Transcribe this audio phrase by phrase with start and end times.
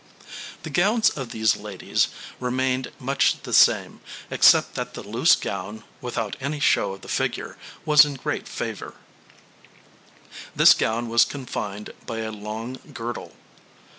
[0.63, 2.07] The gowns of these ladies
[2.39, 7.55] remained much the same, except that the loose gown, without any show of the figure,
[7.85, 8.95] was in great favour;
[10.55, 13.35] this gown was confined by a long girdle.